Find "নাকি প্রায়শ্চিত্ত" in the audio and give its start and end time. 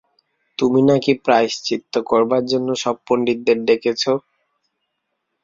0.89-1.93